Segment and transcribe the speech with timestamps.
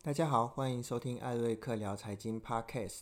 [0.00, 3.00] 大家好，欢迎收听艾瑞克聊财经 Podcast。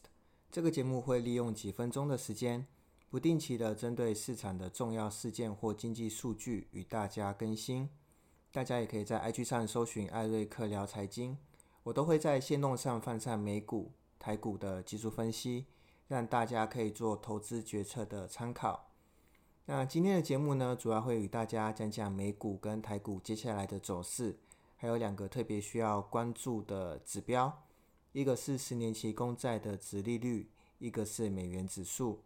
[0.51, 2.67] 这个节目会利用几分钟的时间，
[3.11, 7.91] 不定期的针对市场的重要事件或经济数据与大家更新。
[8.51, 11.37] 大家也可以在 IG 上搜寻艾瑞克聊财经，
[11.83, 15.67] 我都会在线动上放上美股、台股的技术分析，
[16.09, 18.89] 让大家可以做投资决策的参考。
[19.67, 24.39] 那今天的节目呢，主要会与大家讲讲美股跟台股接下来的走势，
[24.77, 27.65] 还有两个特别需要关注的指标，
[28.13, 30.49] 一个是十年期公债的值利率，
[30.79, 32.21] 一个是美元指数。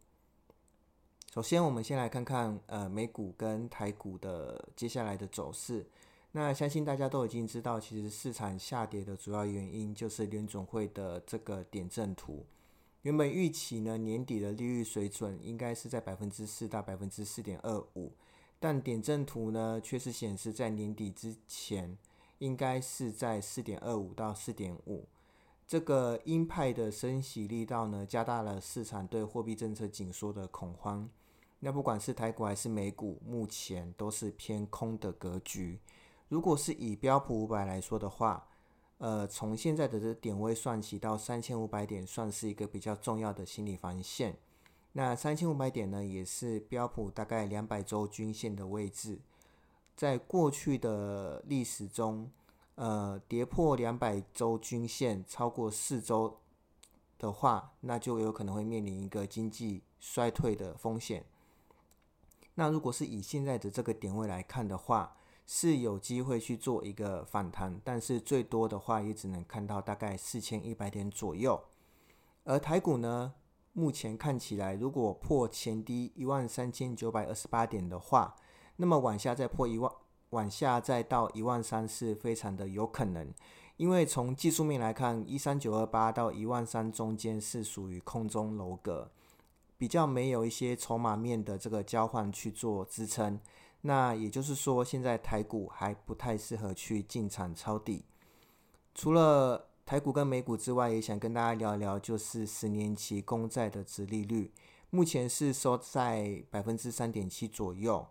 [1.33, 5.87] 首先，我们先来看看呃美股跟台股的接下来的走势。
[6.33, 12.45] 那相信大家都已经知道，其实市场下跌的主要原因就是联总会的这个点阵图。
[13.03, 18.13] 原本预期呢，年底的利率水准应该是在百分之四到百分之四点二五，
[18.59, 21.97] 但点阵图呢却是显示在年底之前
[22.41, 25.07] 应该是在四点二五到四点五。
[25.67, 31.09] 这个鹰派的升息力道呢，加大了市场对货币政策紧缩的恐慌。
[31.61, 35.79] 那不管是台股还是美股，目前都是偏空的格局。
[36.29, 38.49] 如果是以标普五百来说的话，
[38.99, 44.37] 呃，从现在的这点位算起到三千五百点，算是一个比较重要的心理防线。
[44.93, 49.21] 那三千五百点呢，也是标普大概两百周均线的位置。
[50.01, 52.31] 在过去的历史中，
[52.77, 56.39] 呃，跌破两百周均线超过四周
[57.19, 61.27] 的话，那就有可能会面临一个经济衰退的风险。
[62.55, 71.63] 那如果是以现在的这个点位来看的话，是有机会去做一个反弹，但是最多的话也只能看到大概四千一百点左右。
[72.45, 73.35] 而台股呢，
[73.75, 78.35] 目前看起来如果破前低一万三千九百二十八点的话，
[78.81, 79.93] 那么往下再破一万，
[80.31, 83.31] 往下再到一万三是非常的有可能。
[83.77, 89.11] 因为从技术面来看，一三九二八到一万三中间是属于空中楼阁，
[89.77, 93.39] 比较没有一些筹码面的这个交换去做支撑。
[93.83, 98.07] 那也就是说，现在台股还不太适合去进场抄底。
[98.95, 104.53] 除了台股跟美股之外，也想跟大家聊一聊，就是十年期公债的值利率，
[104.89, 108.07] 目前是收在百分之三点七左右。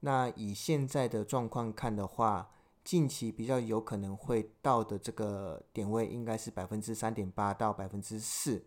[0.00, 2.50] 那以现在的状况看的话，
[2.84, 8.64] 近期比较有可能会到的这个点位，应该是百分之三点八到百分之四。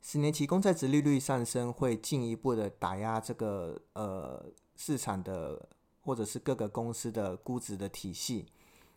[0.00, 4.46] 十年期公债值利率上升，会进一步的打压这个呃。
[4.78, 5.70] 市场的
[6.02, 8.44] 或者是各个公司的估值的体系，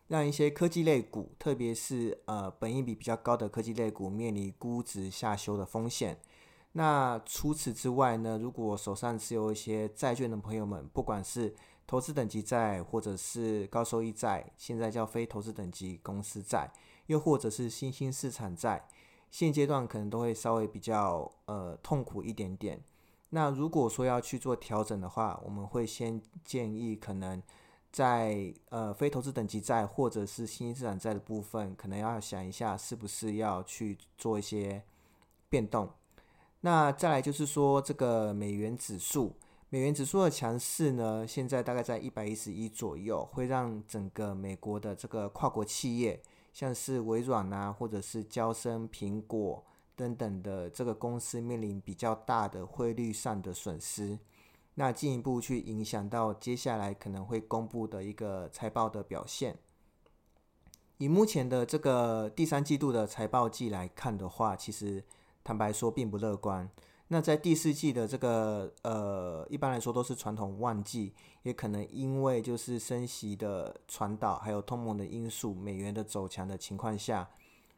[0.09, 6.19] 让一些科技类股，特别是呃本益比比较高的科技类股，面临估值下修的风险。
[6.73, 11.55] 那除此之外呢，如果手上持有一些债券的朋友们，不管是
[11.87, 16.71] 投资等级债，或者是高收益债，现在叫非投资等级公司债，
[17.07, 18.87] 又或者是新兴市场债，
[19.31, 22.79] 现阶段可能都会稍微比较呃痛苦一点点。
[23.31, 27.41] 那如果说要去做调整的话，我们会先建议可能
[27.91, 34.83] 在呃非投资等级债或者是新兴市场债的部分，可能要想一下是不是要去做一些
[35.49, 35.89] 变动。
[36.61, 39.35] 那再来就是说这个美元指数，
[39.69, 46.21] 美元指数的强势呢，现在大概在一百一十一左右，会让整个美国的这个跨国企业，
[46.53, 49.63] 像是微软啊，或者是交生、苹果。
[49.95, 54.17] 等等的这个公司面临比较大的汇率上的损失，
[54.75, 59.57] 那进一步去影响到接下来可能会公布的一个财报的表现。
[60.99, 65.03] 以目前的这个第三季度的财报季来看的话，其实
[65.49, 66.69] 坦白说并不乐观。
[67.07, 71.11] 那在第四季的这个呃，一般来说都是传统旺季，
[71.41, 77.27] 也可能因为就是升息的传导，还有通膨的因素，美元的走强的情况下。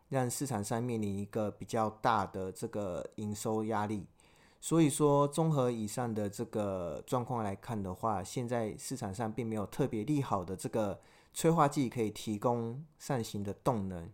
[0.09, 4.05] 让市场上面临一个比较大的这个营收压力，
[4.59, 10.99] 所以说综合以上的这个状况来看的话，现在市场上并没有特别利好的这个
[11.33, 14.11] 催化剂可以提供上行的动能。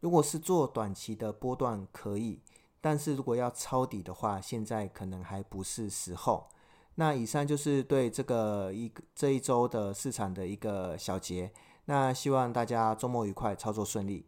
[0.00, 2.40] 如果是做短期的波段可以，
[2.80, 6.48] 但是如果要抄底的话，现在可能还不是时候。
[6.94, 11.52] 那以上就是对这个一这一周的市场的一个小结。
[11.84, 14.26] 那希望大家周末愉快，操作顺利。